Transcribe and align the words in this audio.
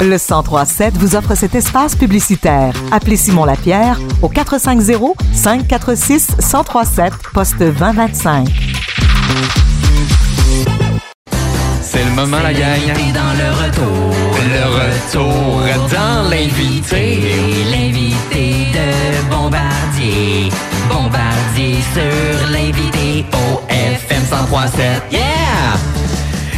Le 0.00 0.18
1037 0.18 0.96
vous 0.98 1.16
offre 1.16 1.34
cet 1.34 1.54
espace 1.54 1.96
publicitaire. 1.96 2.74
Appelez 2.92 3.16
Simon 3.16 3.44
Lapierre 3.44 3.98
au 4.22 4.28
450 4.28 5.16
546 5.32 6.36
1037 6.38 7.12
poste 7.32 7.58
2025. 7.58 8.48
C'est 11.80 12.04
le 12.04 12.10
moment, 12.10 12.38
la 12.42 12.52
gang. 12.52 12.80
dans 13.14 13.34
le 13.38 13.48
retour. 13.64 14.14
Le 14.52 14.64
retour 14.80 15.62
dans 15.90 16.28
l'invité. 16.28 17.20
L'invité 17.70 18.66
de 18.74 19.30
Bombardier. 19.30 20.50
Bombardier 20.88 21.76
sur 21.92 22.48
l'invité 22.50 23.24
au 23.32 23.62
FM 23.70 24.22
1037. 24.22 25.02
Yeah! 25.12 25.23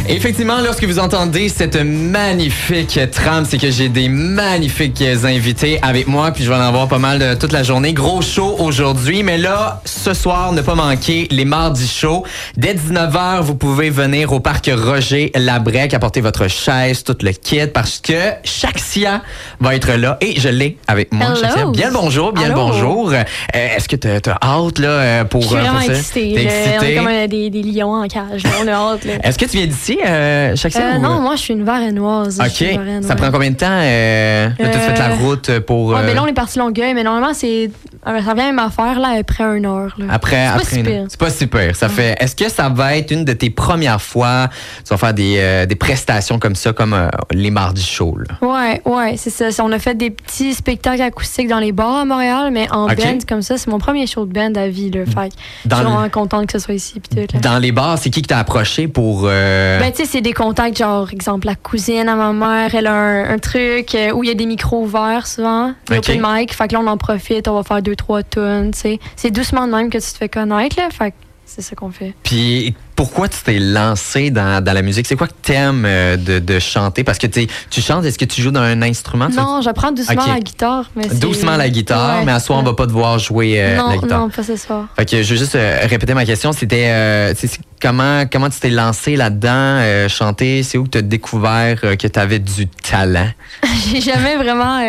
Effectivement, 0.09 0.59
lorsque 0.63 0.85
vous 0.85 0.99
entendez 0.99 1.49
cette 1.49 1.75
magnifique 1.75 2.97
trame, 3.11 3.43
c'est 3.45 3.57
que 3.57 3.69
j'ai 3.69 3.89
des 3.89 4.07
magnifiques 4.07 5.01
invités 5.01 5.79
avec 5.81 6.07
moi, 6.07 6.31
puis 6.31 6.45
je 6.45 6.49
vais 6.49 6.55
en 6.55 6.61
avoir 6.61 6.87
pas 6.87 6.97
mal 6.97 7.19
de 7.19 7.33
toute 7.33 7.51
la 7.51 7.61
journée. 7.61 7.91
Gros 7.91 8.21
show 8.21 8.55
aujourd'hui, 8.59 9.21
mais 9.21 9.37
là, 9.37 9.81
ce 9.83 10.13
soir, 10.13 10.53
ne 10.53 10.61
pas 10.61 10.75
manquer 10.75 11.27
les 11.29 11.43
mardis 11.43 11.87
shows. 11.89 12.23
Dès 12.55 12.73
19h, 12.75 13.41
vous 13.41 13.55
pouvez 13.55 13.89
venir 13.89 14.31
au 14.31 14.39
parc 14.39 14.71
Roger 14.73 15.29
Labrec, 15.35 15.93
apporter 15.93 16.21
votre 16.21 16.47
chaise, 16.47 17.03
tout 17.03 17.17
le 17.21 17.31
kit, 17.31 17.67
parce 17.67 17.99
que 17.99 18.13
Shaxia 18.45 19.21
va 19.59 19.75
être 19.75 19.91
là 19.91 20.17
et 20.21 20.39
je 20.39 20.47
l'ai 20.47 20.77
avec 20.87 21.11
moi. 21.11 21.35
Shaxia. 21.35 21.65
Bien 21.73 21.87
le 21.89 21.93
bonjour, 21.95 22.31
bien 22.31 22.47
le 22.47 22.53
bonjour. 22.55 23.11
Euh, 23.11 23.23
Est-ce 23.53 23.89
que 23.89 23.97
t'as 23.97 24.19
as 24.31 24.37
hâte 24.41 24.79
là, 24.79 24.87
euh, 24.89 25.23
pour, 25.25 25.41
Je 25.41 25.47
suis 25.47 25.55
euh, 25.57 25.59
pour 25.59 25.71
vraiment 25.73 25.81
ça? 25.85 25.93
excitée. 25.97 26.47
On 26.79 26.83
est 26.83 26.95
comme 26.95 27.27
des, 27.27 27.49
des 27.49 27.61
lions 27.63 27.93
en 27.93 28.07
cage. 28.07 28.43
On 28.63 28.67
a 28.67 28.71
hâte. 28.71 29.03
Là. 29.03 29.13
Est-ce 29.23 29.37
que 29.37 29.45
tu 29.45 29.57
viens 29.57 29.67
d'ici, 29.67 29.96
euh, 30.05 30.55
Shaxia? 30.55 30.93
Euh, 30.93 30.97
ou- 30.97 31.01
non, 31.01 31.19
moi, 31.21 31.35
je 31.35 31.41
suis 31.41 31.53
une 31.53 31.63
varennoise. 31.63 32.39
OK. 32.39 32.61
une 32.61 33.03
Ça 33.03 33.09
ouais. 33.09 33.15
prend 33.15 33.31
combien 33.31 33.51
de 33.51 33.55
temps? 33.55 33.67
Euh, 33.69 34.47
là, 34.49 34.53
t'as 34.57 34.77
Euh, 34.79 34.93
fait 34.93 34.99
la 34.99 35.15
route 35.15 35.59
pour. 35.59 35.95
Euh, 35.95 36.01
mais 36.05 36.13
là, 36.13 36.23
on 36.23 36.27
est 36.27 36.33
parti 36.33 36.59
Longueuil, 36.59 36.93
mais 36.93 37.03
normalement, 37.03 37.33
c'est. 37.33 37.69
Euh, 38.07 38.21
Ça 38.23 38.33
vient 38.33 38.45
même 38.47 38.59
à 38.59 38.69
faire 38.69 38.99
là, 38.99 39.09
après 39.19 39.43
une 39.57 39.65
heure. 39.65 39.93
Là. 39.97 40.05
Après, 40.09 40.47
C'est 40.47 40.57
pas 40.57 40.63
si 40.65 40.79
une-. 40.79 41.05
C'est 41.09 41.19
pas 41.19 41.29
super. 41.29 41.75
Ça 41.75 41.89
fait. 41.89 42.15
Est-ce 42.19 42.35
que 42.35 42.49
ça 42.49 42.69
va 42.69 42.95
être 42.97 43.11
une 43.11 43.25
de 43.25 43.33
tes 43.33 43.49
premières 43.49 44.01
fois? 44.01 44.47
Tu 44.83 44.89
vas 44.89 44.97
faire 44.97 45.13
des, 45.13 45.35
euh, 45.37 45.65
des 45.65 45.75
prestations 45.75 46.39
comme 46.39 46.55
ça, 46.55 46.73
comme 46.73 46.93
euh, 46.93 47.07
les 47.31 47.51
mardis 47.51 47.85
chauds. 47.85 48.17
là? 48.17 48.47
Ouais, 48.47 48.81
ouais, 48.85 49.15
c'est 49.17 49.29
ça. 49.29 49.63
On 49.63 49.71
a 49.71 49.79
fait 49.79 49.95
des 49.95 50.09
petits 50.11 50.53
spectacles 50.53 51.01
acoustiques 51.01 51.47
dans 51.47 51.59
les 51.59 51.71
bars 51.71 51.97
à 51.97 52.05
Montréal, 52.05 52.49
mais 52.51 52.69
en 52.71 52.85
OK. 52.85 52.97
band 52.97 53.17
comme 53.27 53.41
ça, 53.41 53.57
c'est 53.57 53.67
mon 53.69 53.79
premier 53.79 54.07
show 54.07 54.25
de 54.25 54.33
band 54.33 54.53
à 54.55 54.67
vie. 54.67 54.89
Là. 54.91 55.05
Fait 55.05 55.29
que 55.29 55.35
je 55.69 55.75
suis 55.75 55.83
vraiment 55.83 56.09
contente 56.09 56.45
que 56.47 56.53
ce 56.53 56.59
soit 56.59 56.73
ici. 56.75 57.01
Tout, 57.09 57.17
là. 57.33 57.39
Dans 57.41 57.59
les 57.59 57.71
bars, 57.71 57.97
c'est 57.97 58.09
qui 58.09 58.21
qui 58.21 58.27
t'a 58.27 58.39
approché 58.39 58.87
pour. 58.87 59.23
euh, 59.25 59.79
Ben, 59.79 59.91
tu 59.91 59.97
sais, 59.97 60.05
c'est 60.05 60.21
des 60.21 60.33
contacts, 60.33 60.77
genre, 60.77 61.09
exemple, 61.11 61.47
la 61.47 61.55
cousine 61.55 62.07
à 62.07 62.15
ma 62.15 62.33
mère, 62.33 62.73
elle 62.73 62.87
a 62.87 62.93
un, 62.93 63.29
un 63.33 63.37
truc 63.37 63.95
où 64.13 64.23
il 64.23 64.27
y 64.27 64.31
a 64.31 64.35
des 64.35 64.45
micros 64.45 64.83
ouverts 64.83 65.27
souvent, 65.27 65.73
des 65.89 65.97
OK. 65.97 66.09
open 66.09 66.21
mic. 66.25 66.53
Fait 66.53 66.67
que 66.67 66.73
là, 66.73 66.79
on 66.83 66.87
en 66.87 66.97
profite, 66.97 67.47
on 67.47 67.55
va 67.55 67.63
faire 67.63 67.81
deux, 67.81 67.95
trois 67.97 68.23
tonnes, 68.23 68.71
tu 68.71 68.79
sais. 68.79 68.99
C'est 69.15 69.31
doucement 69.31 69.67
de 69.67 69.73
même 69.73 69.89
que 69.89 69.97
tu 69.97 70.11
te 70.11 70.17
fais 70.17 70.29
connaître, 70.29 70.77
là. 70.79 70.89
Fait 70.89 71.11
que 71.11 71.15
c'est 71.45 71.61
ça 71.61 71.75
qu'on 71.75 71.91
fait. 71.91 72.13
Puis 72.23 72.75
pourquoi 72.95 73.29
tu 73.29 73.37
t'es 73.41 73.57
lancé 73.57 74.31
dans, 74.31 74.61
dans 74.61 74.73
la 74.73 74.81
musique? 74.81 75.07
C'est 75.07 75.15
quoi 75.15 75.27
que 75.27 75.33
t'aimes 75.41 75.85
euh, 75.85 76.17
de, 76.17 76.39
de 76.39 76.59
chanter? 76.59 77.05
Parce 77.05 77.17
que 77.17 77.27
tu 77.27 77.47
chantes, 77.81 78.03
est-ce 78.03 78.17
que 78.17 78.25
tu 78.25 78.41
joues 78.41 78.51
dans 78.51 78.59
un 78.61 78.81
instrument? 78.81 79.29
Non, 79.29 79.61
j'apprends 79.61 79.93
doucement 79.93 80.25
la 80.27 80.39
guitare. 80.41 80.89
Mais 80.95 81.07
Doucement 81.07 81.55
la 81.55 81.69
guitare, 81.69 82.19
Ouais, 82.19 82.25
mais 82.25 82.33
à 82.33 82.41
soir, 82.41 82.59
on 82.59 82.63
va 82.63 82.73
pas 82.73 82.85
devoir 82.85 83.17
jouer 83.17 83.61
euh, 83.63 83.77
non, 83.77 83.89
la 83.91 83.97
guitare. 83.97 84.19
non, 84.19 84.29
pas 84.29 84.43
ce 84.43 84.57
soir. 84.57 84.87
Fait 84.97 85.05
que 85.09 85.23
je 85.23 85.29
veux 85.33 85.39
juste 85.39 85.55
euh, 85.55 85.79
répéter 85.83 86.13
ma 86.13 86.25
question. 86.25 86.51
C'était 86.51 86.87
euh, 86.89 87.33
comment 87.81 88.25
comment 88.29 88.49
tu 88.49 88.59
t'es 88.59 88.69
lancé 88.69 89.15
là-dedans, 89.15 90.07
chanter? 90.09 90.63
C'est 90.63 90.77
où 90.77 90.83
que 90.83 90.89
tu 90.89 90.97
as 90.97 91.01
découvert 91.01 91.79
que 91.79 92.07
tu 92.07 92.19
avais 92.19 92.39
du 92.39 92.67
talent? 92.67 93.29
j'ai 93.89 94.01
jamais 94.01 94.35
vraiment 94.35 94.81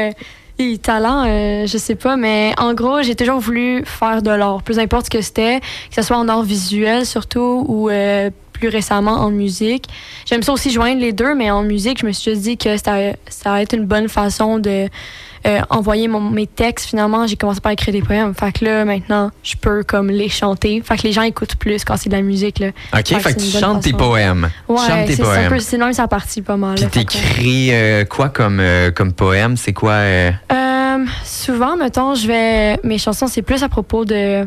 de 0.59 0.77
talent, 0.77 1.25
euh, 1.27 1.67
je 1.67 1.79
sais 1.79 1.95
pas, 1.95 2.17
mais 2.17 2.53
en 2.59 2.75
gros, 2.75 3.03
j'ai 3.03 3.15
toujours 3.15 3.39
voulu 3.39 3.85
faire 3.85 4.23
de 4.23 4.31
l'art, 4.31 4.63
peu 4.63 4.79
importe 4.79 5.07
ce 5.07 5.11
que 5.11 5.21
c'était, 5.21 5.61
que 5.61 5.95
ce 5.95 6.03
soit 6.03 6.17
en 6.17 6.29
art 6.29 6.43
visuel 6.43 7.07
surtout 7.07 7.65
ou 7.69 7.89
euh, 7.89 8.31
plus 8.59 8.69
récemment 8.69 9.13
en 9.21 9.31
musique. 9.31 9.85
J'aime 10.27 10.43
ça 10.43 10.53
aussi 10.53 10.71
joindre 10.71 11.01
les 11.01 11.13
deux, 11.13 11.35
mais 11.35 11.51
en 11.51 11.63
musique, 11.63 12.01
je 12.01 12.07
me 12.07 12.13
suis 12.13 12.31
juste 12.33 12.43
dit 12.43 12.57
que 12.57 12.77
ça, 12.77 12.97
ça 13.29 13.53
allait 13.53 13.63
être 13.63 13.75
une 13.75 13.87
bonne 13.87 14.09
façon 14.09 14.59
de 14.59 14.89
euh, 15.47 15.61
envoyer 15.71 16.09
mon- 16.09 16.21
mes 16.21 16.47
textes. 16.49 16.87
Finalement, 16.89 17.27
j'ai 17.29 17.37
commencé 17.37 17.61
par 17.61 17.71
écrire 17.73 17.93
des 17.95 18.03
poèmes. 18.03 18.35
Fait 18.35 18.51
que 18.53 18.65
là, 18.65 18.85
maintenant, 18.85 19.31
je 19.45 19.55
peux 19.57 19.85
comme 19.85 20.11
les 20.11 20.29
chanter. 20.29 20.83
Fait 20.85 20.97
que 20.97 21.03
les 21.05 21.13
gens 21.13 21.23
écoutent 21.23 21.55
plus 21.57 21.85
quand 21.85 21.97
c'est 21.97 22.09
de 22.11 22.17
la 22.17 22.23
musique. 22.23 22.59
Là. 22.59 22.69
OK? 22.69 22.73
Fait 22.93 23.03
que 23.15 23.21
Fait 23.21 23.35
que 23.35 23.41
c'est 23.41 23.51
tu 23.53 23.59
chantes 23.59 23.83
tes 23.83 23.93
poèmes. 23.93 24.51
Ouais, 24.69 25.05
tes 25.07 25.15
c'est 25.15 25.23
ça, 25.23 25.31
un 25.33 25.49
peu- 25.49 25.79
même 25.79 25.93
sa 25.93 26.09
partie 26.09 26.43
pas 26.43 26.57
mal. 26.57 26.75
Puis 26.75 26.87
t'écris 26.89 27.69
euh, 27.73 28.05
quoi 28.05 28.29
comme, 28.31 28.59
euh, 28.61 28.91
comme 28.91 29.13
poème? 29.13 29.57
C'est 29.57 29.73
quoi? 29.73 29.95
souvent, 31.25 31.77
mettons, 31.77 32.15
je 32.15 32.27
vais. 32.27 32.79
Mes 32.83 32.99
chansons, 32.99 33.27
c'est 33.29 33.43
plus 33.43 33.63
à 33.63 33.69
propos 33.69 34.05
de. 34.05 34.47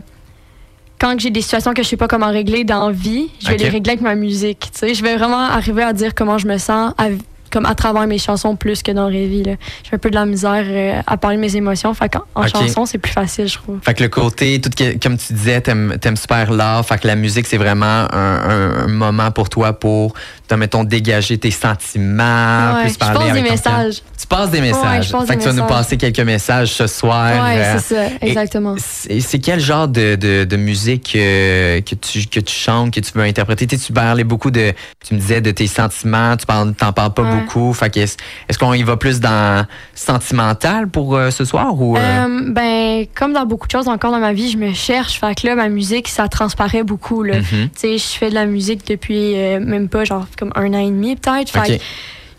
Quand 1.01 1.19
j'ai 1.19 1.31
des 1.31 1.41
situations 1.41 1.73
que 1.73 1.81
je 1.81 1.88
sais 1.88 1.97
pas 1.97 2.07
comment 2.07 2.29
régler 2.29 2.63
dans 2.63 2.89
la 2.89 2.94
vie, 2.94 3.31
je 3.39 3.47
vais 3.47 3.57
les 3.57 3.69
régler 3.69 3.94
avec 3.94 4.01
ma 4.01 4.13
musique. 4.13 4.69
Tu 4.72 4.78
sais, 4.78 4.94
je 4.94 5.03
vais 5.03 5.16
vraiment 5.16 5.39
arriver 5.39 5.81
à 5.81 5.94
dire 5.94 6.13
comment 6.13 6.38
je 6.38 6.45
me 6.45 6.59
sens 6.59 6.94
à, 7.00 7.07
comme 7.51 7.66
à 7.66 7.75
travers 7.75 8.07
mes 8.07 8.17
chansons 8.17 8.56
plus 8.56 8.81
que 8.81 8.91
dans 8.91 9.09
la 9.09 9.12
vie. 9.28 9.44
J'ai 9.45 9.95
un 9.95 9.97
peu 9.97 10.09
de 10.09 10.16
la 10.16 10.25
misère 10.25 10.63
euh, 10.66 11.01
à 11.06 11.17
parler 11.17 11.38
de 11.38 11.41
mes 11.41 11.56
émotions. 11.56 11.94
Fait 11.94 12.12
en 12.35 12.47
chanson, 12.47 12.85
c'est 12.85 12.97
plus 12.97 13.12
facile, 13.12 13.47
je 13.47 13.56
trouve. 13.57 13.79
Fait 13.84 13.94
que 13.94 14.03
le 14.03 14.09
côté, 14.09 14.59
tout 14.62 14.69
que- 14.69 14.97
comme 14.97 15.17
tu 15.17 15.34
disais, 15.34 15.61
t'aimes 15.61 15.97
aimes 16.03 16.16
super 16.17 16.51
l'art. 16.51 16.85
Fait 16.85 16.97
que 17.00 17.07
la 17.07 17.16
musique, 17.16 17.45
c'est 17.47 17.57
vraiment 17.57 17.85
un, 17.85 18.50
un- 18.50 18.84
un 18.85 18.88
moment 18.88 19.31
pour 19.31 19.50
toi 19.50 19.73
pour, 19.73 20.13
mettons, 20.57 20.84
dégager 20.84 21.38
tes 21.38 21.51
sentiments, 21.51 22.73
Ouais, 22.75 22.84
plus 22.84 22.94
je 22.94 22.97
parler 23.00 23.17
passe 23.19 23.25
des 23.34 23.40
avec 23.40 23.51
messages. 23.51 24.01
Tu 24.19 24.28
passes 24.28 24.50
des 24.51 24.61
messages. 24.61 25.11
passe 25.11 25.28
fait 25.28 25.34
des 25.35 25.38
que 25.38 25.44
tu 25.50 25.56
vas 25.56 25.61
nous 25.61 25.67
passer 25.67 25.97
quelques 25.97 26.19
messages 26.19 26.69
ce 26.73 26.88
soir. 26.88 27.45
Ouais, 27.45 27.57
euh, 27.57 27.78
c'est 27.79 27.95
ça, 27.95 28.01
exactement. 28.22 28.75
C'est 28.78 29.40
quel 29.40 29.59
genre 29.59 29.88
de, 29.88 30.16
de, 30.16 30.44
de 30.45 30.56
musique 30.57 31.13
euh, 31.16 31.81
que, 31.81 31.95
tu, 31.95 32.25
que 32.28 32.40
tu 32.40 32.53
chantes, 32.53 32.94
que 32.94 33.00
tu 33.00 33.11
veux 33.16 33.23
interpréter? 33.23 33.67
Tu 33.78 33.91
parlais 33.94 34.23
beaucoup 34.23 34.51
de, 34.51 34.73
tu 35.06 35.13
me 35.16 35.19
disais, 35.19 35.41
de 35.41 35.51
tes 35.51 35.67
sentiments, 35.67 36.35
tu 36.38 36.45
parles, 36.45 36.73
t'en 36.73 36.91
parles 36.94 37.13
pas 37.13 37.22
Ouais. 37.22 37.29
beaucoup. 37.31 37.41
Fait 37.74 37.96
est-ce 37.97 38.57
qu'on 38.57 38.74
y 38.74 38.84
va 38.84 38.97
plus 38.97 39.19
dans 39.19 39.66
sentimental 39.96 40.88
pour 40.88 41.16
euh, 41.16 41.31
ce 41.31 41.46
soir 41.46 41.79
ou... 41.79 41.96
euh, 41.97 42.00
Euh, 42.00 42.52
ben, 42.52 43.06
comme 43.16 43.34
dans 43.34 43.46
beaucoup 43.46 43.68
de 43.68 43.72
choses 43.72 43.88
encore 43.88 44.12
dans 44.12 44.19
ma 44.19 44.34
vie, 44.34 44.50
je 44.50 44.57
me 44.57 44.74
cherche. 44.74 45.19
Fait 45.19 45.35
que 45.35 45.47
là, 45.47 45.56
ma 45.56 45.69
musique, 45.69 46.07
ça 46.07 46.28
transparaît 46.28 46.84
beaucoup. 46.84 47.24
Là. 47.24 47.38
mhm. 47.40 47.44
Tu 47.44 47.69
sais, 47.75 47.97
je 47.97 48.18
fais 48.18 48.29
de 48.29 48.35
la 48.35 48.46
musique 48.46 48.88
depuis 48.88 49.34
même 49.59 49.90
pas, 49.90 50.03
genre, 50.03 50.25
comme 50.38 50.52
un 50.56 50.74
an 50.74 50.79
et 50.79 50.85
demi 50.91 51.16
peut-être. 51.16 51.50
Fait 51.50 51.59
OK. 51.59 51.78
que 51.78 51.84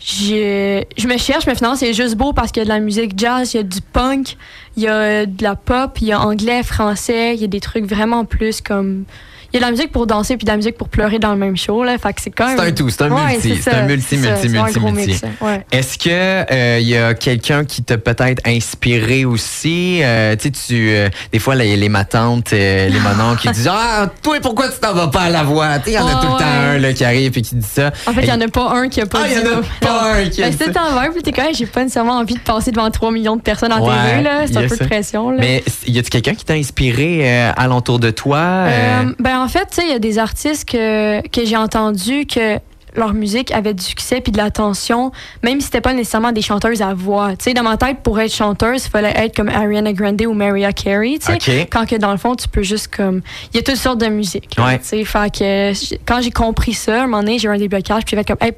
je, 0.05 0.83
je 0.97 1.07
me 1.07 1.17
cherche, 1.17 1.45
mais 1.47 1.55
finalement, 1.55 1.77
c'est 1.77 1.93
juste 1.93 2.15
beau 2.15 2.33
parce 2.33 2.51
qu'il 2.51 2.61
y 2.61 2.63
a 2.63 2.65
de 2.65 2.69
la 2.69 2.79
musique 2.79 3.13
jazz, 3.17 3.53
il 3.53 3.57
y 3.57 3.59
a 3.59 3.63
du 3.63 3.79
punk, 3.81 4.35
il 4.75 4.83
y 4.83 4.87
a 4.87 5.25
de 5.25 5.43
la 5.43 5.55
pop, 5.55 5.97
il 6.01 6.07
y 6.07 6.11
a 6.11 6.19
anglais, 6.19 6.61
français, 6.63 7.35
il 7.35 7.41
y 7.41 7.45
a 7.45 7.47
des 7.47 7.61
trucs 7.61 7.85
vraiment 7.85 8.25
plus 8.25 8.59
comme. 8.61 9.05
Il 9.53 9.57
y 9.59 9.59
a 9.59 9.59
de 9.59 9.65
la 9.65 9.71
musique 9.71 9.91
pour 9.91 10.07
danser 10.07 10.35
puis 10.35 10.45
de 10.45 10.49
la 10.51 10.57
musique 10.57 10.77
pour 10.77 10.89
pleurer 10.89 11.19
dans 11.19 11.31
le 11.31 11.37
même 11.37 11.55
show. 11.55 11.83
Là. 11.83 11.97
Fait 11.99 12.11
que 12.13 12.21
c'est 12.21 12.31
quand 12.31 12.47
même. 12.47 12.57
C'est 12.57 12.65
un 12.65 12.71
tout, 12.71 12.89
c'est 12.89 13.03
un 13.03 13.11
Ouais, 13.11 13.33
multi, 13.33 13.61
c'est 13.61 13.71
un 13.73 13.83
multi, 13.85 14.17
multi, 14.17 14.49
multi, 14.49 14.79
multi. 14.79 15.21
ouais. 15.41 15.65
Est-ce 15.71 15.97
que 15.99 16.09
euh, 16.51 16.79
y 16.79 16.97
a 16.97 17.13
quelqu'un 17.13 17.63
qui 17.63 17.83
t'a 17.83 17.97
peut-être 17.99 18.41
inspiré 18.47 19.25
aussi? 19.25 19.99
Euh, 20.01 20.35
Tu 20.35 20.43
sais, 20.43 20.51
tu 20.51 20.89
euh, 20.89 21.09
des 21.31 21.37
fois 21.39 21.53
les, 21.55 21.75
les 21.77 21.89
matantes, 21.89 22.51
euh, 22.53 22.89
les 22.89 22.99
mononcles 22.99 23.41
qui 23.41 23.49
disent 23.51 23.69
ah 23.71 24.07
toi 24.23 24.37
pourquoi 24.41 24.69
tu 24.69 24.79
t'en 24.79 24.93
vas 24.93 25.07
pas 25.07 25.21
à 25.21 25.29
la 25.29 25.43
voix? 25.43 25.77
Tu 25.79 25.91
il 25.91 25.93
y 25.93 25.99
en 25.99 26.07
a 26.07 26.15
tout 26.15 26.33
le 26.33 26.39
temps 26.39 26.45
un 26.45 26.77
là, 26.79 26.91
qui 26.93 27.05
arrive 27.05 27.37
et 27.37 27.41
qui 27.43 27.55
dit 27.55 27.67
ça. 27.67 27.91
En 28.07 28.13
fait, 28.13 28.21
il 28.21 28.25
n'y 28.25 28.31
en 28.31 28.41
a 28.41 28.47
pas 28.47 28.71
un 28.73 28.89
qui 28.89 29.01
a 29.01 29.05
pas 29.05 29.19
Ah, 29.23 29.27
il 29.27 29.37
y 29.37 29.41
dit 29.41 29.47
en 29.47 29.59
a 29.59 29.61
pas 29.81 30.13
un 30.15 30.29
qui 30.29 30.41
a 30.43 30.47
Ben, 30.49 30.51
dit 30.51 30.57
c'est 30.65 30.77
envers, 30.79 31.11
puis 31.13 31.21
t'es 31.21 31.31
quand 31.31 31.43
même, 31.43 31.53
j'ai 31.53 31.65
pas 31.67 31.81
nécessairement 31.83 32.17
envie 32.17 32.33
de 32.35 32.39
passer 32.39 32.71
devant 32.71 32.89
3 32.89 33.11
millions 33.11 33.35
de 33.35 33.41
personnes 33.41 33.71
en 33.71 33.85
TV, 33.85 34.23
là. 34.23 34.47
C'est 34.47 34.57
un 34.57 34.67
peu 34.67 34.77
de 34.77 34.85
pression, 34.85 35.29
là. 35.29 35.37
Mais 35.39 35.63
y 35.85 35.99
a-tu 35.99 36.09
quelqu'un 36.09 36.33
qui 36.33 36.43
t'a 36.45 36.53
inspiré 36.55 37.19
euh, 37.23 37.51
alentour 37.55 37.99
de 37.99 38.09
toi 38.09 38.37
Euh, 38.39 39.03
ben 39.19 39.42
en 39.43 39.47
fait, 39.47 39.65
tu 39.69 39.75
sais, 39.75 39.83
il 39.83 39.89
y 39.89 39.95
a 39.95 39.99
des 39.99 40.19
artistes 40.19 40.67
que, 40.69 41.25
que 41.27 41.45
j'ai 41.45 41.57
entendu 41.57 42.25
que 42.25 42.59
leur 42.95 43.13
musique 43.15 43.51
avait 43.51 43.73
du 43.73 43.83
succès 43.83 44.21
puis 44.21 44.31
de 44.31 44.37
l'attention, 44.37 45.11
même 45.41 45.59
si 45.59 45.65
c'était 45.65 45.81
pas 45.81 45.93
nécessairement 45.93 46.31
des 46.31 46.43
chanteuses 46.43 46.83
à 46.83 46.93
voix. 46.93 47.31
Tu 47.35 47.45
sais, 47.45 47.53
dans 47.53 47.63
ma 47.63 47.75
tête, 47.75 47.97
pour 48.03 48.19
être 48.19 48.31
chanteuse, 48.33 48.85
il 48.85 48.89
fallait 48.91 49.13
être 49.15 49.35
comme 49.35 49.49
Ariana 49.49 49.93
Grande 49.93 50.21
ou 50.21 50.33
Mariah 50.33 50.73
Carey, 50.73 51.17
tu 51.19 51.25
sais. 51.25 51.67
Quand 51.71 51.87
que 51.87 51.95
dans 51.95 52.11
le 52.11 52.17
fond, 52.17 52.35
tu 52.35 52.47
peux 52.47 52.61
juste 52.61 52.95
comme... 52.95 53.21
Il 53.51 53.57
y 53.57 53.59
a 53.59 53.63
toutes 53.63 53.77
sortes 53.77 53.99
de 53.99 54.07
musique. 54.07 54.55
Ouais. 54.59 54.77
Tu 54.77 54.85
sais, 54.85 55.03
fait 55.05 55.31
que 55.35 55.73
quand 56.05 56.21
j'ai 56.21 56.29
compris 56.29 56.73
ça, 56.73 57.01
à 57.01 57.03
un 57.03 57.07
moment 57.07 57.21
donné, 57.21 57.39
j'ai 57.39 57.47
eu 57.47 57.51
un 57.51 57.57
débloquage 57.57 58.05
puis 58.05 58.11
j'ai 58.11 58.17
fait 58.17 58.25
comme... 58.25 58.37
Hey, 58.47 58.53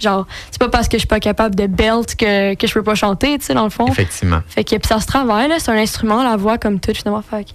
genre, 0.00 0.24
c'est 0.52 0.60
pas 0.60 0.68
parce 0.68 0.86
que 0.86 0.96
je 0.96 1.00
suis 1.00 1.08
pas 1.08 1.18
capable 1.20 1.56
de 1.56 1.66
belt 1.66 2.14
que, 2.14 2.54
que 2.54 2.66
je 2.68 2.72
peux 2.72 2.84
pas 2.84 2.94
chanter, 2.94 3.38
tu 3.38 3.46
sais, 3.46 3.54
dans 3.54 3.64
le 3.64 3.70
fond. 3.70 3.88
Effectivement. 3.88 4.40
Fait 4.46 4.62
que 4.62 4.76
puis 4.76 4.88
ça 4.88 5.00
se 5.00 5.06
travaille, 5.06 5.48
là. 5.48 5.56
C'est 5.58 5.72
un 5.72 5.76
instrument, 5.76 6.22
la 6.22 6.36
voix, 6.36 6.58
comme 6.58 6.78
tout, 6.78 6.94
finalement. 6.94 7.22
Fait 7.28 7.44
que- 7.44 7.50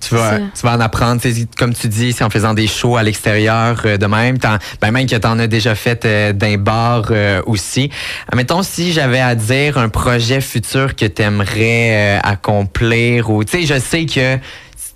Tu 0.00 0.14
vas, 0.14 0.38
tu 0.38 0.62
vas 0.66 0.72
en 0.76 0.80
apprendre, 0.80 1.20
comme 1.58 1.74
tu 1.74 1.88
dis, 1.88 2.12
c'est 2.12 2.24
en 2.24 2.30
faisant 2.30 2.54
des 2.54 2.66
shows 2.66 2.96
à 2.96 3.02
l'extérieur 3.02 3.80
euh, 3.84 3.96
de 3.96 4.06
même. 4.06 4.38
Ben 4.80 4.90
même 4.90 5.06
que 5.06 5.16
tu 5.16 5.26
en 5.26 5.38
as 5.38 5.46
déjà 5.46 5.74
fait 5.74 6.04
euh, 6.04 6.32
d'un 6.32 6.56
bar 6.56 7.04
euh, 7.10 7.42
aussi. 7.46 7.90
Mettons, 8.34 8.62
si 8.62 8.92
j'avais 8.92 9.20
à 9.20 9.34
dire 9.34 9.76
un 9.78 9.88
projet 9.88 10.40
futur 10.40 10.96
que 10.96 11.04
tu 11.06 11.22
aimerais 11.22 12.18
accomplir 12.22 13.30
ou, 13.30 13.44
tu 13.44 13.60
sais, 13.66 13.66
je 13.74 13.78
sais 13.80 14.06
que 14.06 14.38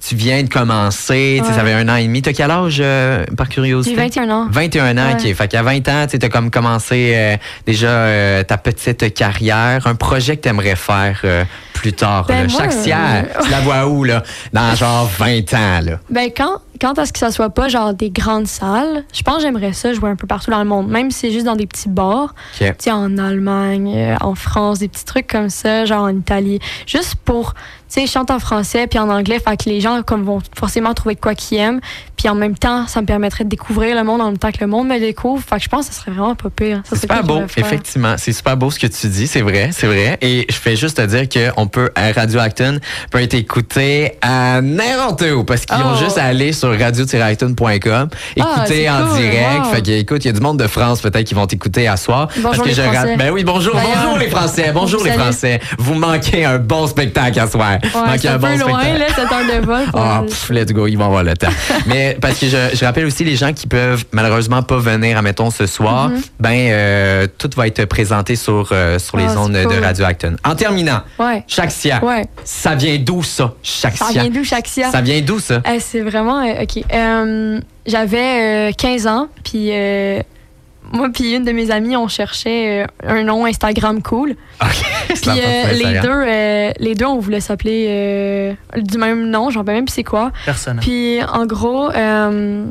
tu 0.08 0.14
viens 0.14 0.42
de 0.44 0.48
commencer, 0.48 1.38
tu 1.40 1.46
sais, 1.48 1.52
ça 1.52 1.64
Ouais. 1.64 1.70
fait 1.70 1.74
un 1.74 1.88
an 1.88 1.96
et 1.96 2.04
demi. 2.04 2.22
T'as 2.22 2.32
quel 2.32 2.50
âge, 2.50 2.76
euh, 2.80 3.24
par 3.36 3.48
curiosité? 3.48 3.96
J'ai 3.96 4.00
21 4.00 4.30
ans. 4.30 4.46
21 4.50 4.96
ans, 4.98 5.16
Ouais. 5.16 5.30
OK. 5.30 5.34
Fait 5.34 5.48
qu'à 5.48 5.62
20 5.64 5.88
ans, 5.88 6.06
tu 6.08 6.16
as 6.24 6.28
comme 6.28 6.50
commencé 6.50 7.12
euh, 7.16 7.36
déjà 7.66 7.88
euh, 7.88 8.42
ta 8.44 8.56
petite 8.56 9.12
carrière, 9.14 9.86
un 9.88 9.96
projet 9.96 10.36
que 10.36 10.42
tu 10.42 10.48
aimerais 10.48 10.76
faire 10.76 11.20
euh, 11.24 11.44
plus 11.76 11.92
tard. 11.92 12.26
Ben, 12.26 12.46
là. 12.46 12.48
moi, 12.48 12.60
Chaque 12.62 12.72
sière, 12.72 13.26
euh, 13.28 13.42
tu 13.44 13.50
la 13.50 13.60
vois 13.60 13.86
où, 13.86 14.04
là? 14.04 14.22
Dans 14.52 14.74
genre 14.74 15.10
20 15.18 15.54
ans, 15.54 15.80
là. 15.84 16.00
Ben, 16.10 16.30
quand, 16.36 16.60
quand 16.80 16.98
est-ce 16.98 17.12
que 17.12 17.18
ça 17.18 17.30
soit 17.30 17.50
pas 17.50 17.68
genre 17.68 17.94
des 17.94 18.10
grandes 18.10 18.46
salles, 18.46 19.04
je 19.12 19.22
pense 19.22 19.36
que 19.36 19.42
j'aimerais 19.42 19.72
ça 19.72 19.92
jouer 19.92 20.10
un 20.10 20.16
peu 20.16 20.26
partout 20.26 20.50
dans 20.50 20.58
le 20.58 20.68
monde, 20.68 20.88
même 20.88 21.10
si 21.10 21.20
c'est 21.20 21.30
juste 21.30 21.46
dans 21.46 21.56
des 21.56 21.66
petits 21.66 21.88
bars. 21.88 22.34
Tu 22.58 22.66
sais, 22.78 22.90
en 22.90 23.18
Allemagne, 23.18 23.92
euh, 23.94 24.16
en 24.20 24.34
France, 24.34 24.78
des 24.80 24.88
petits 24.88 25.04
trucs 25.04 25.26
comme 25.26 25.50
ça, 25.50 25.84
genre 25.84 26.04
en 26.04 26.16
Italie. 26.16 26.58
Juste 26.86 27.16
pour, 27.24 27.54
tu 27.54 27.60
sais, 27.88 28.06
je 28.06 28.10
chante 28.10 28.30
en 28.30 28.38
français 28.38 28.86
puis 28.86 28.98
en 28.98 29.08
anglais, 29.08 29.38
fait 29.38 29.56
que 29.56 29.68
les 29.68 29.80
gens 29.80 30.02
comme 30.02 30.24
vont 30.24 30.40
forcément 30.56 30.94
trouver 30.94 31.14
de 31.14 31.20
quoi 31.20 31.34
qu'ils 31.34 31.58
aiment. 31.58 31.80
Puis 32.16 32.28
en 32.28 32.34
même 32.34 32.56
temps, 32.56 32.86
ça 32.86 33.00
me 33.00 33.06
permettrait 33.06 33.44
de 33.44 33.50
découvrir 33.50 33.94
le 33.94 34.02
monde 34.02 34.20
en 34.20 34.26
même 34.26 34.38
temps 34.38 34.50
que 34.50 34.60
le 34.60 34.66
monde 34.66 34.88
me 34.88 34.98
découvre. 34.98 35.42
Fait 35.42 35.56
que 35.56 35.62
je 35.62 35.68
pense 35.68 35.88
que 35.88 35.94
ça 35.94 36.00
serait 36.00 36.12
vraiment 36.12 36.34
pas 36.34 36.50
pire. 36.50 36.82
C'est 36.84 37.00
super 37.00 37.22
beau, 37.22 37.42
effectivement. 37.56 38.14
C'est 38.18 38.32
super 38.32 38.56
beau 38.56 38.70
ce 38.70 38.78
que 38.78 38.86
tu 38.86 39.06
dis, 39.08 39.26
c'est 39.26 39.42
vrai, 39.42 39.70
c'est 39.72 39.86
vrai. 39.86 40.18
Et 40.20 40.46
je 40.48 40.56
fais 40.56 40.76
juste 40.76 40.96
te 40.96 41.02
dire 41.02 41.28
qu'on 41.28 41.65
peut, 41.68 41.90
à 41.94 42.12
Radio 42.12 42.40
Acton, 42.40 42.78
peut 43.10 43.20
être 43.22 43.34
écouté 43.34 44.12
à 44.22 44.60
n'importe 44.60 45.22
où, 45.34 45.44
parce 45.44 45.64
qu'ils 45.66 45.76
ont 45.76 45.94
Oh. 45.94 45.98
juste 46.04 46.18
à 46.18 46.24
aller 46.24 46.52
sur 46.52 46.76
radio-acton.com, 46.78 48.08
écouter 48.36 48.64
c'est 48.66 48.88
en 48.90 49.06
cool, 49.08 49.18
direct. 49.18 49.64
wow. 49.64 49.72
Fait 49.72 49.82
que, 49.82 49.90
écoute, 49.90 50.24
il 50.24 50.28
y 50.28 50.30
a 50.30 50.32
du 50.32 50.40
monde 50.40 50.58
de 50.58 50.66
France 50.66 51.00
peut-être 51.00 51.24
qui 51.24 51.34
vont 51.34 51.46
t'écouter 51.46 51.88
à 51.88 51.96
soir. 51.96 52.28
Bonjour 52.36 52.50
parce 52.50 52.58
que 52.62 52.68
les 52.68 52.74
je 52.74 52.82
Français. 52.82 53.16
Ben 53.16 53.30
oui, 53.32 53.44
bonjour, 53.44 53.74
bonjour 53.74 54.18
les 54.18 54.28
Français, 54.28 54.70
bonjour 54.74 55.02
les 55.04 55.12
Français. 55.12 55.60
Vous 55.78 55.94
manquez 55.94 56.44
un 56.44 56.58
bon 56.58 56.86
spectacle 56.86 57.38
à 57.40 57.46
soir. 57.48 57.78
Ouais, 57.82 57.90
manquez 58.06 58.28
un 58.28 58.38
peu 58.38 58.56
loin, 58.58 58.82
là, 58.98 59.06
cette 59.08 59.18
heure 59.32 59.60
de 59.60 59.64
vol. 59.66 59.84
Ah, 59.94 60.22
pff, 60.26 60.50
let's 60.50 60.72
go, 60.72 60.86
ils 60.86 60.96
vont 60.96 61.06
avoir 61.06 61.22
le 61.24 61.34
temps. 61.36 61.48
Mais 61.86 62.16
parce 62.20 62.38
que 62.38 62.46
je, 62.46 62.56
je 62.76 62.84
rappelle 62.84 63.06
aussi 63.06 63.24
les 63.24 63.36
gens 63.36 63.52
qui 63.52 63.66
peuvent 63.66 64.04
malheureusement 64.12 64.62
pas 64.62 64.76
venir, 64.78 65.16
admettons, 65.18 65.50
ce 65.50 65.66
soir, 65.66 66.10
ben 66.40 66.54
euh, 66.70 67.26
tout 67.38 67.50
va 67.56 67.66
être 67.66 67.84
présenté 67.86 68.36
sur, 68.36 68.68
euh, 68.72 68.98
sur 68.98 69.16
les. 69.16 69.24
Ah, 69.28 69.40
ondes 69.40 69.52
de. 69.52 69.76
Radio 69.86 70.04
Acton. 70.06 70.36
En 70.44 70.54
terminant, 70.54 71.00
Ouais. 71.18 71.44
Ouais. 72.02 72.26
ça 72.44 72.74
vient 72.74 72.96
d'où 72.98 73.22
ça? 73.22 73.54
Chaque 73.62 73.96
Ça 73.96 74.10
vient 74.10 74.28
d'où, 74.30 74.44
chaque 74.44 74.66
sia? 74.68 74.90
Ça 74.90 75.00
vient 75.00 75.20
d'où 75.20 75.38
ça? 75.38 75.62
Eh, 75.72 75.80
c'est 75.80 76.00
vraiment. 76.00 76.40
euh, 76.40 76.62
OK. 76.62 76.82
Euh, 76.92 77.60
J'avais 77.86 78.70
euh, 78.70 78.72
15 78.76 79.06
ans, 79.06 79.28
puis 79.44 79.68
euh, 79.72 80.20
moi, 80.92 81.08
puis 81.12 81.34
une 81.34 81.44
de 81.44 81.52
mes 81.52 81.70
amies, 81.70 81.96
on 81.96 82.08
cherchait 82.08 82.84
euh, 82.84 82.86
un 83.08 83.22
nom 83.24 83.44
Instagram 83.46 84.02
cool. 84.02 84.36
Ok, 84.62 84.68
c'est 85.14 85.20
Puis 85.20 85.30
euh, 85.30 85.72
les, 85.72 85.84
Instagram. 85.84 86.02
deux, 86.02 86.10
euh, 86.30 86.72
les 86.78 86.94
deux, 86.94 87.06
on 87.06 87.18
voulait 87.18 87.40
s'appeler 87.40 87.86
euh, 87.88 88.54
du 88.76 88.98
même 88.98 89.28
nom, 89.30 89.50
j'en 89.50 89.64
sais 89.64 89.72
même 89.72 89.84
plus 89.84 89.94
c'est 89.94 90.04
quoi. 90.04 90.30
Personne. 90.44 90.78
Puis 90.80 91.18
en 91.24 91.44
gros, 91.46 91.90
euh, 91.90 92.64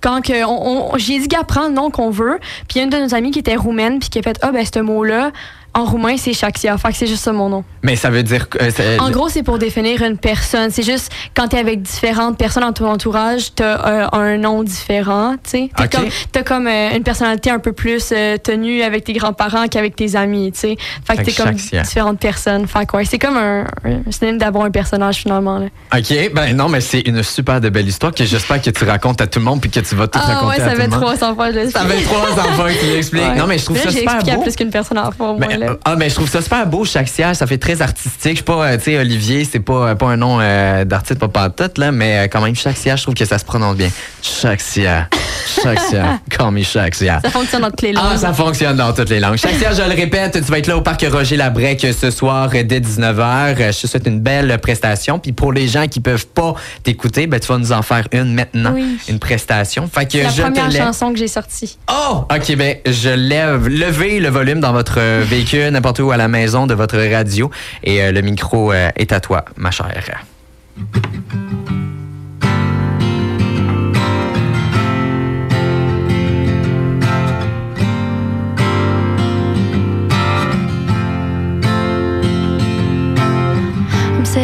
quand 0.00 0.22
que 0.22 0.44
on, 0.44 0.92
on- 0.94 0.98
j'ai 0.98 1.18
dit 1.18 1.28
qu'à 1.28 1.42
prendre 1.44 1.68
le 1.68 1.74
nom 1.74 1.90
qu'on 1.90 2.10
veut, 2.10 2.38
puis 2.68 2.76
il 2.76 2.78
y 2.78 2.80
a 2.80 2.84
une 2.84 2.90
de 2.90 2.98
nos 2.98 3.14
amies 3.14 3.30
qui 3.30 3.40
était 3.40 3.56
roumaine, 3.56 3.98
puis 3.98 4.08
qui 4.08 4.18
a 4.18 4.22
fait 4.22 4.38
ah 4.42 4.52
ben 4.52 4.64
ce 4.64 4.78
mot-là 4.80 5.32
en 5.74 5.84
roumain 5.84 6.16
c'est 6.16 6.32
Shaxia, 6.32 6.76
fait 6.78 6.88
que 6.90 6.96
c'est 6.96 7.06
juste 7.06 7.22
ça 7.22 7.32
mon 7.32 7.48
nom. 7.48 7.64
Mais 7.82 7.94
ça 7.94 8.10
veut 8.10 8.22
dire 8.22 8.48
que. 8.48 8.58
euh, 8.60 8.98
En 8.98 9.10
gros, 9.10 9.28
c'est 9.28 9.42
pour 9.42 9.58
définir 9.58 10.02
une 10.02 10.18
personne. 10.18 10.70
C'est 10.70 10.82
juste 10.82 11.12
quand 11.36 11.48
t'es 11.48 11.58
avec 11.58 11.82
différentes 11.82 12.36
personnes 12.36 12.64
dans 12.64 12.72
ton 12.72 12.86
entourage, 12.90 13.54
t'as 13.54 13.86
euh, 13.86 14.06
un 14.12 14.36
nom 14.38 14.62
différent, 14.64 15.34
tu 15.44 15.50
sais. 15.50 15.70
T'as 15.76 15.86
comme, 15.88 16.08
comme 16.44 16.66
euh, 16.66 16.96
une 16.96 17.02
personnalité 17.04 17.50
un 17.50 17.58
peu 17.60 17.72
plus 17.72 18.10
euh, 18.12 18.36
tenue 18.38 18.82
avec 18.82 19.04
tes 19.04 19.12
grands-parents 19.12 19.68
qu'avec 19.68 19.94
tes 19.94 20.16
amis, 20.16 20.50
tu 20.52 20.60
sais. 20.60 20.76
Fait 21.06 21.16
que 21.16 21.24
Fait 21.24 21.32
t'es 21.32 21.42
comme 21.42 21.54
différentes 21.54 22.18
personnes. 22.18 22.66
Fait 22.66 22.84
que 22.86 22.96
ouais, 22.96 23.04
c'est 23.04 23.18
comme 23.18 23.36
un, 23.36 23.64
un 23.84 24.10
synonyme 24.10 24.38
d'avoir 24.38 24.64
un 24.64 24.70
personnage 24.70 25.16
finalement. 25.18 25.58
Là. 25.58 25.66
OK, 25.96 26.32
ben 26.34 26.56
non, 26.56 26.68
mais 26.68 26.80
c'est 26.80 27.00
une 27.00 27.22
super 27.22 27.60
de 27.60 27.68
belle 27.68 27.86
histoire 27.88 28.12
que 28.12 28.24
j'espère 28.24 28.60
que 28.60 28.70
tu 28.70 28.84
racontes 28.84 29.20
à 29.20 29.26
tout 29.26 29.38
le 29.38 29.44
monde 29.44 29.60
puis 29.60 29.70
que 29.70 29.80
tu 29.80 29.94
vas 29.94 30.08
tout 30.08 30.18
Ah 30.22 30.26
raconter 30.34 30.46
ouais, 30.48 30.60
à 30.62 30.64
ça 30.64 30.70
tout 30.72 30.76
fait 30.80 30.84
le 30.86 30.90
monde. 30.90 31.00
300 31.00 31.34
fois 31.34 31.52
je 31.52 31.68
Ça 31.70 31.80
fait 31.80 32.02
trois 32.02 32.30
enfants 32.32 32.64
que 32.66 32.80
tu 32.80 32.86
l'expliques. 32.86 33.22
Ouais. 33.22 33.36
Non, 33.36 33.46
mais 33.46 33.58
je 33.58 33.64
trouve 33.64 33.76
Là, 33.76 33.82
ça 33.84 33.90
super 33.90 34.14
à 34.16 34.36
beau. 34.36 34.42
plus 34.42 34.56
qu'une 34.56 34.70
personne 34.70 34.98
en 34.98 35.10
fois, 35.12 35.30
au 35.30 35.38
moins, 35.38 35.56
là. 35.56 35.67
Euh, 35.68 35.74
ah, 35.84 35.96
mais 35.96 36.08
je 36.08 36.14
trouve 36.14 36.28
ça 36.28 36.40
super 36.40 36.66
beau, 36.66 36.84
chaque 36.84 37.08
siège. 37.08 37.36
Ça 37.36 37.46
fait 37.46 37.58
très 37.58 37.80
artistique. 37.82 38.32
Je 38.32 38.38
sais 38.38 38.42
pas, 38.42 38.66
euh, 38.66 38.76
tu 38.76 38.84
sais, 38.84 38.98
Olivier, 38.98 39.44
c'est 39.44 39.60
pas, 39.60 39.90
euh, 39.90 39.94
pas 39.94 40.06
un 40.06 40.16
nom 40.16 40.38
euh, 40.40 40.84
d'artiste, 40.84 41.18
pas 41.20 41.28
pantoute, 41.28 41.78
là, 41.78 41.92
mais 41.92 42.28
quand 42.30 42.40
même, 42.40 42.54
chaque 42.54 42.76
siège, 42.76 42.98
je 42.98 43.02
trouve 43.04 43.14
que 43.14 43.24
ça 43.24 43.38
se 43.38 43.44
prononce 43.44 43.76
bien. 43.76 43.90
Chaque 44.22 44.60
siège. 44.60 45.04
Siège. 45.46 46.02
Call 46.30 46.50
me 46.50 46.62
chaque 46.62 46.94
siège. 46.94 47.20
Ça 47.22 47.30
fonctionne 47.30 47.62
dans 47.62 47.70
toutes 47.70 47.82
les 47.82 47.92
langues. 47.92 48.04
Ah, 48.12 48.16
ça 48.16 48.32
fonctionne 48.32 48.76
dans 48.76 48.92
toutes 48.92 49.10
les 49.10 49.20
langues. 49.20 49.36
Siège, 49.36 49.76
je 49.76 49.82
le 49.82 49.94
répète, 49.94 50.32
tu 50.32 50.50
vas 50.50 50.58
être 50.58 50.66
là 50.66 50.76
au 50.76 50.82
parc 50.82 51.04
Roger 51.10 51.36
Labrec 51.36 51.86
ce 51.98 52.10
soir 52.10 52.50
dès 52.50 52.80
19h. 52.80 53.72
Je 53.72 53.80
te 53.80 53.86
souhaite 53.86 54.06
une 54.06 54.20
belle 54.20 54.58
prestation. 54.58 55.18
Puis 55.18 55.32
pour 55.32 55.52
les 55.52 55.68
gens 55.68 55.86
qui 55.86 56.00
peuvent 56.00 56.26
pas 56.26 56.54
t'écouter, 56.82 57.26
ben, 57.26 57.40
tu 57.40 57.48
vas 57.48 57.58
nous 57.58 57.72
en 57.72 57.82
faire 57.82 58.06
une 58.12 58.34
maintenant. 58.34 58.72
Oui. 58.74 58.98
Une 59.08 59.18
prestation. 59.18 59.88
Fait 59.92 60.06
que 60.06 60.12
C'est 60.12 60.22
la 60.22 60.30
je 60.30 60.42
première 60.42 60.70
chanson 60.70 61.12
que 61.12 61.18
j'ai 61.18 61.28
sortie. 61.28 61.78
Oh! 61.90 62.24
OK, 62.30 62.56
ben, 62.56 62.76
je 62.86 63.10
lève, 63.10 63.68
levez 63.68 64.20
le 64.20 64.28
volume 64.28 64.60
dans 64.60 64.72
votre 64.72 65.00
véhicule, 65.22 65.68
n'importe 65.68 66.00
où 66.00 66.10
à 66.10 66.16
la 66.16 66.28
maison, 66.28 66.66
de 66.66 66.74
votre 66.74 66.98
radio. 66.98 67.50
Et 67.84 68.02
euh, 68.02 68.12
le 68.12 68.20
micro 68.20 68.72
euh, 68.72 68.90
est 68.96 69.12
à 69.12 69.20
toi, 69.20 69.44
ma 69.56 69.70
chère. 69.70 70.22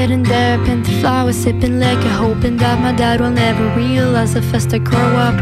Sitting 0.05 0.23
there, 0.23 0.59
painting 0.67 1.01
flowers, 1.01 1.35
sipping 1.35 1.81
liquor, 1.81 2.11
hoping 2.11 2.59
that 2.59 2.79
my 2.79 2.93
dad 2.93 3.21
will 3.23 3.31
never 3.31 3.67
realize 3.75 4.35
the 4.35 4.43
first 4.43 4.75
I 4.75 4.79
grow 4.79 5.11
up. 5.29 5.35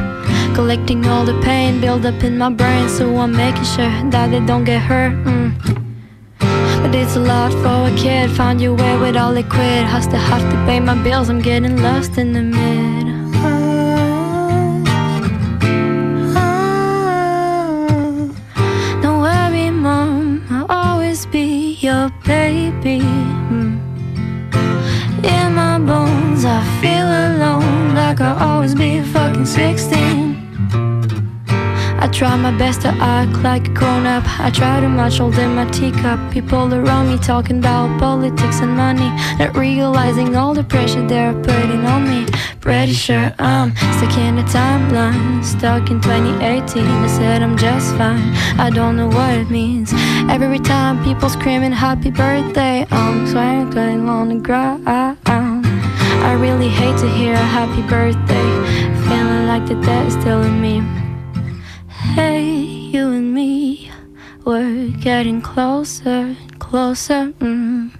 Collecting 0.54 1.04
all 1.06 1.24
the 1.24 1.36
pain 1.40 1.80
built 1.80 2.04
up 2.04 2.22
in 2.22 2.38
my 2.38 2.48
brain, 2.48 2.88
so 2.88 3.16
I'm 3.16 3.32
making 3.32 3.64
sure 3.64 3.92
that 4.12 4.30
they 4.30 4.38
don't 4.46 4.62
get 4.62 4.80
hurt. 4.80 5.14
mm. 5.24 5.48
But 6.80 6.94
it's 6.94 7.16
a 7.16 7.18
lot 7.18 7.50
for 7.62 7.90
a 7.90 7.94
kid. 7.96 8.30
Find 8.30 8.60
your 8.60 8.76
way 8.76 8.96
with 8.98 9.16
all 9.16 9.32
liquid. 9.32 9.82
I 9.94 10.00
to 10.12 10.16
have 10.16 10.44
to 10.52 10.56
pay 10.64 10.78
my 10.78 10.94
bills. 11.02 11.28
I'm 11.28 11.40
getting 11.40 11.82
lost 11.82 12.16
in 12.16 12.32
the 12.32 12.42
mid. 12.42 13.21
Feel 26.82 27.06
alone, 27.06 27.94
like 27.94 28.20
I'll 28.20 28.38
always 28.48 28.74
be 28.74 29.00
fucking 29.14 29.46
16. 29.46 30.32
I 32.02 32.08
try 32.08 32.34
my 32.36 32.50
best 32.58 32.80
to 32.80 32.88
act 32.88 33.34
like 33.44 33.68
a 33.68 33.70
grown 33.70 34.04
up. 34.04 34.24
I 34.40 34.50
try 34.50 34.80
to 34.80 34.88
match 34.88 35.20
all 35.20 35.32
in 35.38 35.54
my 35.54 35.66
teacup. 35.70 36.18
People 36.32 36.74
around 36.74 37.06
me 37.10 37.18
talking 37.18 37.58
about 37.58 38.00
politics 38.00 38.58
and 38.60 38.76
money, 38.76 39.10
not 39.38 39.56
realizing 39.56 40.34
all 40.34 40.54
the 40.54 40.64
pressure 40.64 41.06
they're 41.06 41.34
putting 41.48 41.86
on 41.86 42.02
me. 42.10 42.26
Pretty 42.58 42.94
sure 42.94 43.32
I'm 43.38 43.70
stuck 43.96 44.18
in 44.18 44.38
a 44.38 44.46
timeline, 44.58 45.44
stuck 45.44 45.88
in 45.88 46.00
2018. 46.00 46.84
I 46.84 47.06
said 47.06 47.44
I'm 47.44 47.56
just 47.56 47.94
fine. 47.96 48.32
I 48.58 48.70
don't 48.70 48.96
know 48.96 49.06
what 49.06 49.34
it 49.42 49.50
means. 49.50 49.92
Every 50.28 50.58
time 50.58 51.04
people 51.04 51.28
screaming 51.28 51.70
happy 51.70 52.10
birthday, 52.10 52.84
I'm 52.90 53.28
swanking 53.28 54.08
on 54.08 54.30
the 54.30 54.40
ground. 54.48 54.82
I 56.32 56.36
really 56.36 56.70
hate 56.70 56.96
to 57.00 57.08
hear 57.10 57.34
a 57.34 57.36
happy 57.36 57.82
birthday, 57.82 58.50
feeling 59.06 59.46
like 59.46 59.66
the 59.66 59.74
dead's 59.84 60.14
still 60.14 60.40
in 60.40 60.62
me. 60.62 60.80
Hey, 62.14 62.42
you 62.42 63.10
and 63.10 63.34
me, 63.34 63.90
we're 64.42 64.88
getting 64.92 65.42
closer, 65.42 66.34
closer. 66.58 67.34
Mm. 67.38 67.90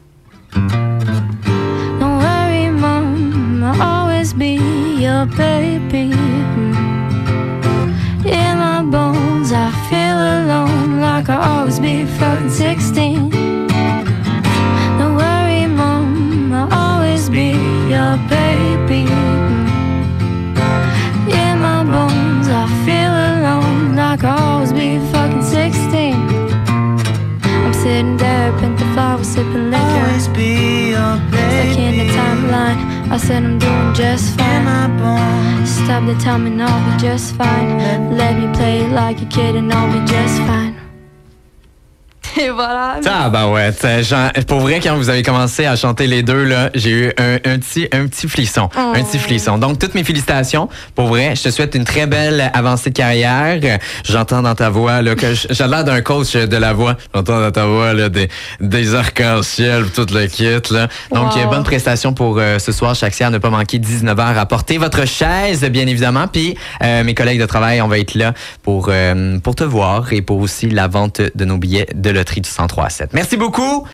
Don't 2.01 2.19
worry, 2.25 2.71
mom, 2.71 3.62
I'll 3.65 3.83
always 3.83 4.33
be 4.33 4.55
your 4.97 5.27
baby. 5.27 6.09
Mm. 6.57 6.75
In 8.25 8.57
my 8.57 8.83
bones, 8.83 9.53
I 9.53 9.71
feel 9.91 10.17
alone, 10.17 11.03
like 11.03 11.29
I'll 11.29 11.59
always 11.59 11.79
be 11.79 12.07
fucking 12.07 12.49
16. 12.49 13.32
Said 33.33 33.45
I'm 33.45 33.59
doing 33.59 33.95
just 33.95 34.39
In 34.41 34.67
fine. 34.67 35.67
Stop 35.67 36.05
the 36.07 36.15
time 36.25 36.47
and 36.47 36.62
I'll 36.62 36.83
be 36.89 37.03
just 37.03 37.35
fine. 37.37 37.71
Let 38.21 38.33
me 38.39 38.47
play 38.55 38.87
like 38.89 39.23
a 39.23 39.27
kid 39.27 39.57
and 39.57 39.73
I'll 39.73 39.91
be 39.93 40.01
just 40.12 40.37
fine. 40.49 40.72
Et 42.41 42.51
voilà. 42.51 42.97
Ah 43.07 43.29
bah 43.31 43.49
ouais, 43.49 43.71
pour 44.47 44.61
vrai 44.61 44.81
quand 44.81 44.97
vous 44.97 45.09
avez 45.11 45.23
commencé 45.23 45.67
à 45.67 45.77
chanter 45.77 46.07
les 46.07 46.23
deux 46.23 46.45
là, 46.45 46.71
j'ai 46.75 46.91
eu 46.91 47.07
un, 47.19 47.35
un 47.45 47.59
petit 47.59 47.89
un 47.93 48.07
petit 48.07 48.29
frisson, 48.29 48.69
Oh. 48.77 48.93
un 48.95 49.03
petit 49.03 49.19
frisson. 49.19 49.59
Donc 49.59 49.79
toutes 49.79 49.95
mes 49.95 50.05
félicitations. 50.05 50.69
Pour 50.95 51.09
vrai, 51.09 51.35
je 51.37 51.43
te 51.43 51.51
souhaite 51.51 51.75
une 51.75 51.85
très 51.85 52.07
belle 52.07 52.51
avancée 52.55 52.91
de 52.91 52.95
carrière. 52.97 53.59
J'entends 54.09 54.43
dans 54.43 54.55
ta 54.55 54.71
voix 54.71 55.03
là 55.03 55.15
que 55.15 55.35
j'ai 55.35 55.67
l'air 55.67 55.85
d'un 55.85 56.01
coach 56.01 56.33
de 56.35 56.57
la 56.57 56.73
voix. 56.73 56.97
J'entends 57.15 57.41
dans 57.41 57.51
ta 57.51 57.67
voix 57.67 57.93
là 57.93 58.09
des 58.09 58.29
des 58.61 58.95
arcs-en-ciel, 58.95 59.87
tout 59.95 60.07
le 60.12 60.27
kit 60.27 60.47
là. 60.73 60.89
Donc 61.12 61.35
Wow. 61.37 61.49
bonne 61.51 61.65
prestation 61.65 62.12
pour 62.12 62.39
euh, 62.39 62.59
ce 62.59 62.73
soir 62.73 62.95
Chaxia, 62.95 63.31
ne 63.31 63.39
pas 63.39 63.51
manquer 63.51 63.79
19h 63.79 64.37
à 64.37 64.47
porter 64.47 64.79
votre 64.79 65.07
chaise 65.07 65.62
bien 65.71 65.87
évidemment. 65.87 66.27
Puis 66.29 66.57
euh, 66.83 67.05
mes 67.05 67.15
collègues 67.15 67.41
de 67.41 67.47
travail, 67.47 67.81
on 67.83 67.89
va 67.89 67.99
être 67.99 68.15
là 68.15 68.33
pour 68.62 68.89
euh, 68.91 69.39
pour 69.41 69.55
te 69.55 69.65
voir 69.65 70.12
et 70.12 70.23
pour 70.23 70.39
aussi 70.41 70.69
la 70.69 70.89
vente 70.89 71.21
de 71.35 71.45
nos 71.45 71.57
billets 71.59 71.87
de 71.95 72.11
loterie 72.23 72.41
du 72.41 72.49
1037. 72.49 73.12
Merci 73.14 73.37
beaucoup. 73.37 73.87